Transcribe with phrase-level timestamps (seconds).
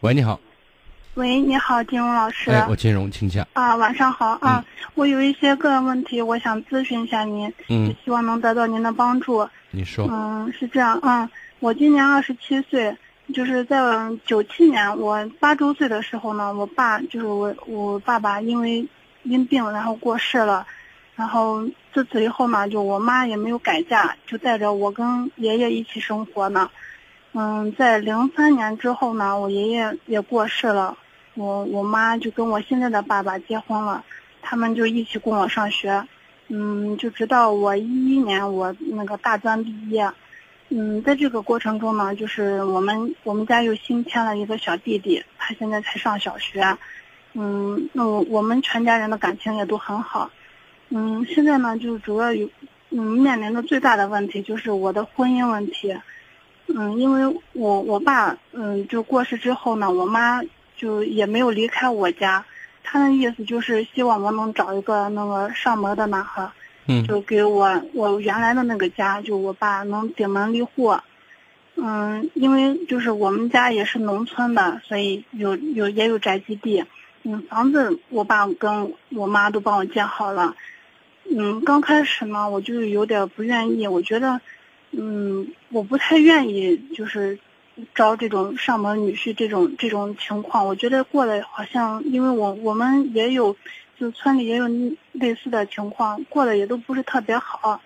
[0.00, 0.40] 喂，你好。
[1.12, 2.50] 喂，你好，金融老师。
[2.50, 3.46] 哎，我金融，请讲。
[3.52, 9.46] 啊，晚上好啊，我有一些个人问题，我想咨询一下您，嗯，希望能得到您的帮助。
[9.70, 10.08] 你说。
[10.10, 11.28] 嗯，是这样，嗯，
[11.58, 12.96] 我今年二十七岁，
[13.34, 13.78] 就是在
[14.24, 18.88] 九七年我八周岁的时候呢，我爸就是我我爸爸因为
[19.24, 20.66] 因病然后过世了，
[21.14, 21.62] 然后
[21.92, 26.70] 自此以后嘛，就我妈也没有改嫁，就带着我跟爷爷一起生活呢。
[27.32, 30.98] 嗯，在零三年之后呢，我爷爷也过世了，
[31.34, 34.04] 我我妈就跟我现在的爸爸结婚了，
[34.42, 36.04] 他们就一起供我上学，
[36.48, 40.10] 嗯，就直到我一一年我那个大专毕业，
[40.70, 46.76] 嗯，在这个过程中呢，就是我们我们家又新添了一个小弟弟，他现在才上小学，
[47.34, 50.28] 嗯，那我我们全家人的感情也都很好，
[50.88, 52.50] 嗯，现在呢就主要有，
[52.88, 55.96] 嗯，面临的最大的问题就是我的婚姻问题。
[56.72, 60.40] 嗯，因为我我爸嗯就过世之后呢，我妈
[60.76, 62.44] 就也没有离开我家，
[62.84, 66.48] 他的意思就是希望我能找一个那个上门的男孩，
[66.86, 70.96] 嗯，就给我我原来的那个家，就我爸能顶门立户，
[71.74, 76.84] 嗯，因为就是我们家也是农村的，所以有有也有宅基地，
[77.24, 80.54] 嗯，房子我爸跟我妈都帮我建好了，
[81.36, 84.40] 嗯，刚开始呢我就有点不愿意，我觉得。
[84.92, 87.38] 嗯，我不太愿意，就是
[87.94, 90.66] 招这种上门女婿这种这种情况。
[90.66, 93.56] 我觉得过得好像，因为我我们也有，
[93.96, 94.66] 就村里也有
[95.12, 97.80] 类似的情况，过得也都不是特别好。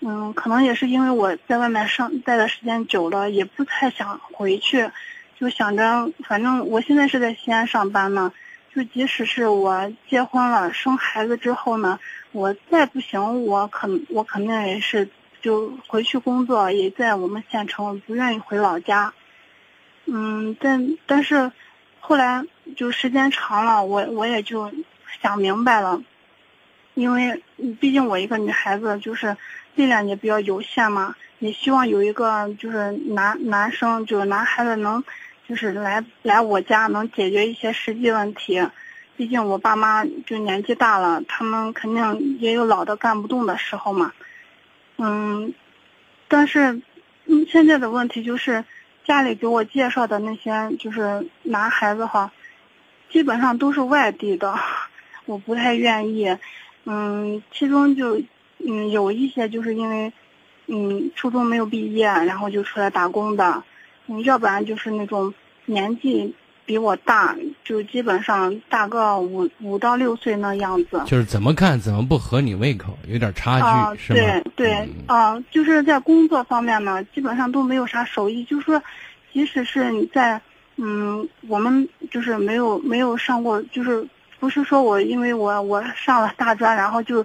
[0.00, 4.90] 嗯，可能也是因为我在外面上待的时间久了，也不太想回去，
[5.38, 8.32] 就想着反正我现在是在西安上班呢，
[8.74, 12.00] 就即使是我结婚了生孩子之后呢，
[12.32, 15.08] 我再不行，我肯我肯定也是。
[15.40, 19.12] 就回去工作，也在我们县城，不愿意回老家。
[20.06, 21.52] 嗯，但但是
[22.00, 22.44] 后来
[22.76, 24.72] 就时间长了，我我也就
[25.22, 26.02] 想明白了，
[26.94, 27.42] 因为
[27.80, 29.36] 毕竟我一个女孩子，就是
[29.74, 35.04] 力量也比较有限嘛，也希望有一个就是男男生，就是男孩子能
[35.48, 38.66] 就是来来我家能解决一些实际问题。
[39.16, 44.12] 毕竟我爸妈就年纪大了，他们肯定也有老的干不动的时候嘛。
[45.02, 45.54] 嗯，
[46.28, 46.82] 但是，
[47.24, 48.64] 嗯，现在的问题就是，
[49.06, 52.30] 家里给我介绍的那些就是男孩子哈，
[53.08, 54.54] 基本上都是外地的，
[55.24, 56.36] 我不太愿意。
[56.84, 58.20] 嗯，其中就
[58.58, 60.12] 嗯有一些就是因为
[60.66, 63.64] 嗯初中没有毕业，然后就出来打工的，
[64.06, 65.32] 嗯，要不然就是那种
[65.64, 66.34] 年纪。
[66.66, 67.36] 比我大，
[67.70, 71.00] 就基本上大个五五到六岁那样子。
[71.06, 73.60] 就是怎么看怎么不合你胃口，有点差
[73.94, 74.18] 距，是吗？
[74.18, 78.42] 对对，啊，就是在工作方面呢，基本上都没有啥手艺。
[78.42, 78.82] 就是说，
[79.32, 80.40] 即使是你在，
[80.78, 84.04] 嗯，我们就是没有没有上过，就是
[84.40, 87.24] 不是说我因为我我上了大专，然后就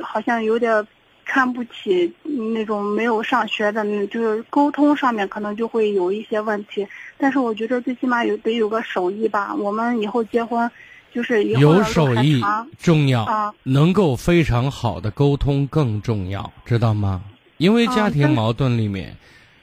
[0.00, 0.86] 好像有点。
[1.24, 2.12] 看不起
[2.54, 6.86] 那种没有上学的，就是沟通上面可能就会有一些问题。
[7.18, 9.54] 但是我觉得最起码有得有个手艺吧。
[9.54, 10.70] 我们以后结婚，
[11.12, 12.42] 就是有手艺
[12.78, 17.22] 重要，能够非常好的沟通更重要，知道吗？
[17.58, 19.16] 因为家庭矛盾里面，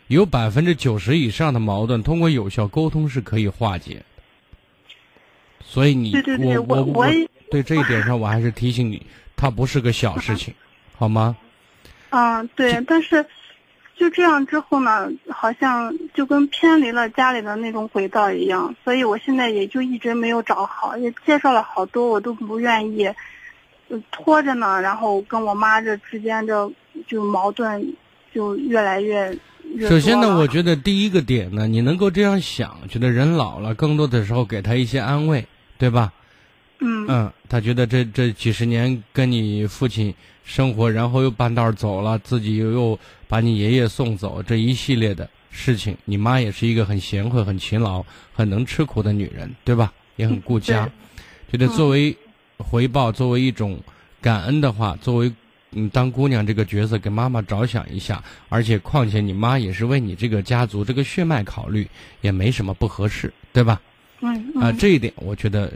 [0.07, 4.03] 有百分之九十以上的矛盾通过有效沟通是可以化解的。
[5.61, 7.05] 所以你我我我
[7.51, 10.53] 对这一点上我还是提醒你，它不是个小事情，
[10.95, 11.35] 好吗？
[12.09, 13.25] 嗯，对，但是
[13.95, 23.09] 就这样之后呢，好像就跟偏离了家里的那种轨道一样，所以我现在也就一直没有找好，也介绍了好多，我都不愿意，
[24.11, 24.81] 拖着呢。
[24.81, 26.71] 然后跟我妈这之间这
[27.07, 27.93] 就矛盾
[28.33, 29.37] 就越来越。
[29.87, 35.45] 首先呢，我觉得第一个点呢，你能够这样想，觉得人老了，更多的时候给他一些安慰，
[35.77, 36.11] 对吧？
[37.09, 49.91] 嗯嗯，他觉得这这几十年跟你父亲生活，然后又半道走了，自己又又把你爷爷送走，这一系列的事情，你妈也是一个很贤惠、很勤劳、很能吃苦的女人，对吧？
[50.17, 50.87] 也很顾家，
[51.51, 52.15] 觉得作为
[52.57, 53.79] 回报，作为一种
[54.21, 55.33] 感恩的话，作为
[55.71, 61.89] 嗯当姑娘这个角色给妈妈着想一下，而且况且你妈也是为你这个家族这个血脉考虑，
[62.21, 63.81] 也没什么不合适，对吧？
[64.21, 65.71] 嗯啊，这一点我觉得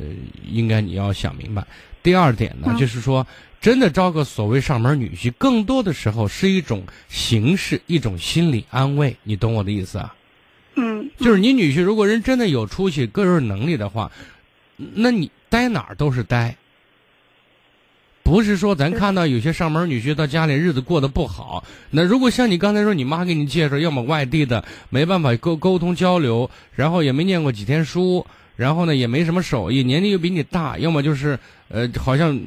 [0.48, 1.66] 应该你要想明白。
[2.02, 3.26] 第二点呢，就是说，
[3.62, 9.16] 真的招个所谓上门女婿，更多的时候是一种形式，一种心理安慰。
[9.24, 10.14] 你懂我的意思啊？
[10.76, 14.12] 嗯，就是你女婿如果人真的有出息、个人能力的话，
[14.76, 16.56] 那你待哪儿都是待。
[18.24, 28.26] 不是说咱看到有些上门女婿到家里日子过得不好，那如果像你刚才说，你妈给你介绍，要么外地的没办法沟沟通交流，然后也没念过几天书，
[28.56, 31.38] 然后呢也没什么手艺，年龄又比你大，要么就是
[31.68, 32.40] 呃好像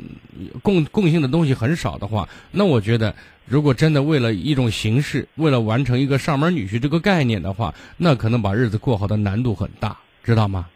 [0.62, 3.14] 共共性的东西很少的话，那我觉得
[3.44, 9.94] 如果真的为了一种形式，为了完成一个上门女婿这个概念的话，那可能把日子过好的难度很大，
[10.24, 10.66] 知道吗？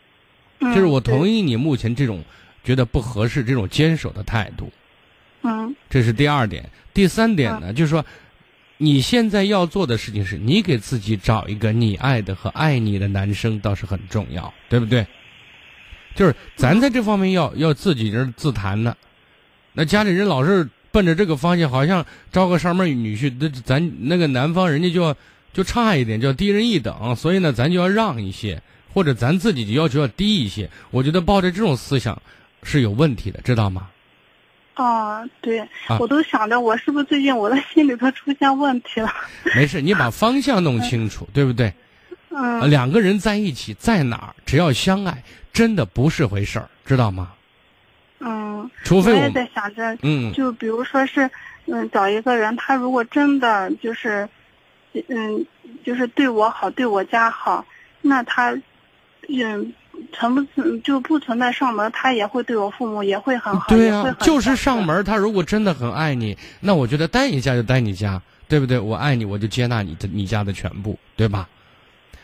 [0.61, 2.23] 嗯就是我同意你目前这种
[2.63, 4.71] 觉得不合适这种坚守的态度。
[5.43, 6.69] 嗯这是第二点。
[6.93, 8.05] 第三点呢，就是说，
[8.79, 15.07] 你现在要做的事情是你给自己找一个你爱的和爱你的男生，倒是很重要，对不对？
[16.15, 18.97] 就是咱在这方面要要自己人自谈呢。
[19.73, 25.17] 那家里人老是奔着这个方向，好像招个上门女婿，那咱那个男方人家就要
[25.53, 28.61] 就差一点，就要低人一等，所以呢，咱就要让一些，
[28.93, 30.69] 或者咱自己就要求要低一些。
[30.91, 32.21] 我觉得抱着这种思想
[32.65, 33.89] 是有问题的，知道吗？
[34.77, 39.13] 哦，对，啊我都想着我是不是最近我的心里头出现问题了？
[39.55, 41.67] 没事，你把方向弄清楚，对不对？
[42.31, 45.23] 呃嗯两个人在一起，在哪儿，只要相爱，
[45.53, 47.33] 真的不是回事儿，知道吗？
[48.21, 51.29] 嗯，除非我，我也在想着，嗯，就比如说是，
[51.67, 54.29] 嗯，找一个人，他如果真的就是，
[55.09, 55.45] 嗯，
[55.85, 57.65] 就是对我好，对我家好，
[58.01, 58.57] 那他，
[59.29, 59.75] 嗯，
[60.13, 64.57] 存不存就不存在上门，他也会对我父母也会很好，对呀、也会很就是。
[64.57, 65.05] 上门。
[65.05, 68.79] 他如果真的很爱你，那我觉得待你家就待你家，对不对？
[68.79, 71.49] 我爱你，我就接纳你的你家的全部，对吧？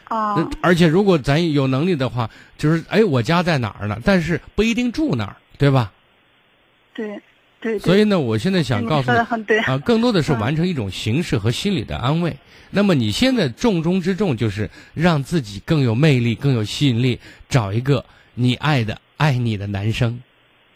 [0.09, 3.99] 啊、呃而且如果咱有能力的话，就是哎，我家在哪儿呢？
[4.05, 5.91] 但是不一定住哪儿，对吧？
[6.95, 7.21] 对，
[7.61, 7.79] 对对。
[7.79, 9.59] 所以呢，我现在想告诉你说的很对。
[9.61, 12.37] 啊，更多的是嗯完成一种形式和心理的安慰。
[12.71, 17.19] 那么你现在重中之重就是让自己更有魅力、更有吸引力，
[17.49, 18.05] 找一个
[18.35, 20.21] 你爱的、爱你的男生，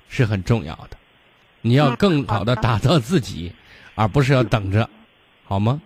[0.08, 0.96] 是很重要的。
[1.62, 3.52] 你要嗯更好的打造自己，
[3.94, 4.88] 而不是要等着，
[5.44, 5.80] 好吗？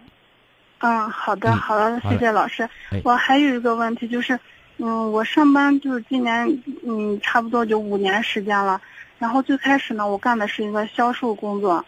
[0.79, 3.01] 嗯，好的，嗯好的，谢谢老师哎。
[3.03, 4.39] 我还有一个问题就是，
[4.77, 8.81] 嗯，我上班就是今年，嗯，差不多就五年时间了。
[9.25, 11.83] 然后最开始呢，我干的是一个销售工作，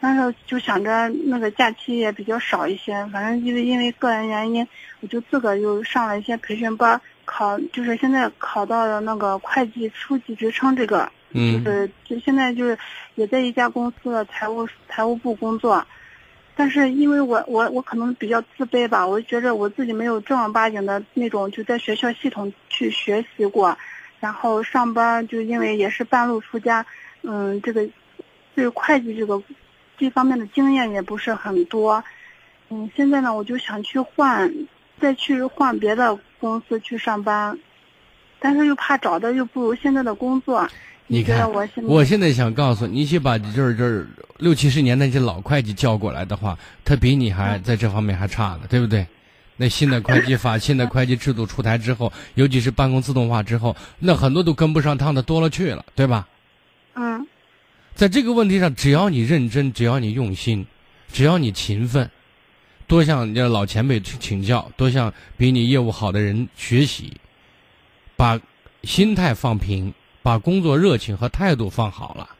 [0.00, 4.66] 但是就想着那个假期也比较少一些，反正因为因为个人原因，
[4.98, 11.62] 我就自个儿又上了一些培训班，考就是现在考到了那个会计初级职称这个，嗯。
[11.62, 12.76] 就是就现在就是
[13.14, 15.86] 也在一家公司的财务财务部工作，
[16.56, 23.78] 但是因为我我我可能比较自卑吧，我就觉着我自己没有正儿八经的那种就在学校系统去学习过，
[24.20, 26.84] 然后上班就因为也是半路出家，
[27.22, 27.88] 嗯，这个
[28.54, 29.42] 对会计这个
[29.98, 32.04] 这方面的经验也不是很多，
[32.68, 34.52] 嗯，现在呢我就想去换，
[35.00, 37.58] 再去换别的公司去上班，
[38.38, 40.68] 但是又怕找的又不如现在的工作。
[41.06, 44.06] 你看我现在我现在想告诉你，你去把就是就是
[44.38, 49.04] 六七十年代这些老会计叫过来的话，他比你还嗯在这方面还差呢，对不对？
[49.62, 56.26] 那新的会计法、新的会计制度出台之后， 尤其是办公自动化之后，那很多都跟不上趟的多了去了，对吧？
[56.94, 57.26] 嗯
[57.94, 60.66] 在这个问题上，只要你认真，只要你用心，
[61.12, 62.10] 只要你勤奋，
[62.86, 67.18] 多向你的老前辈去请教，多向比你业务好的人学习，
[68.16, 68.40] 把
[68.84, 69.92] 心态放平，
[70.22, 72.30] 把工作热情和态度放好了，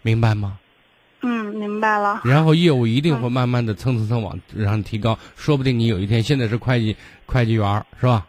[0.00, 0.58] 明白吗？
[1.22, 2.20] 嗯，明白了。
[2.24, 6.96] 然后业务一定会慢慢的蹭蹭蹭往上提高，说不定你有一天现在是会计
[7.26, 8.26] 会计员是吧？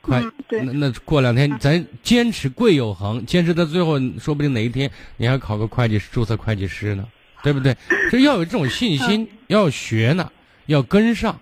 [0.00, 7.06] 快嗯，对那那过两天咱坚持贵有恒，坚持到最后，说不定哪一天你还考个会计师注册会计师呢，
[7.42, 7.76] 对不对？
[8.10, 10.30] 这要有这种信心，要学呢，
[10.66, 11.38] 要跟上，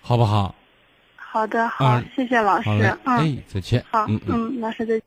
[0.00, 0.54] 好不好？
[1.16, 2.70] 好的，好，啊谢谢老师
[3.04, 3.84] 哎，再见。
[3.90, 4.56] 好，嗯嗯。
[4.56, 5.02] 嗯，老师再见。